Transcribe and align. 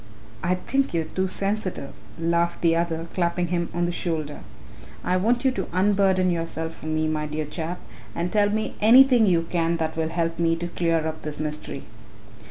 "I 0.43 0.55
think 0.55 0.95
you 0.95 1.01
are 1.03 1.15
too 1.15 1.27
sensitive," 1.27 1.93
laughed 2.17 2.61
the 2.61 2.75
other, 2.75 3.05
clapping 3.13 3.49
him 3.49 3.69
on 3.71 3.85
the 3.85 3.91
shoulder. 3.91 4.39
"I 5.03 5.15
want 5.15 5.45
you 5.45 5.51
to 5.51 5.67
unburden 5.71 6.31
yourself 6.31 6.79
to 6.79 6.87
me, 6.87 7.07
my 7.07 7.27
dear 7.27 7.45
chap, 7.45 7.79
and 8.15 8.31
tell 8.33 8.49
me 8.49 8.73
anything 8.81 9.27
you 9.27 9.45
can 9.51 9.77
that 9.77 9.95
will 9.95 10.09
help 10.09 10.39
me 10.39 10.55
to 10.55 10.67
clear 10.69 11.05
up 11.07 11.21
this 11.21 11.39
mystery." 11.39 11.83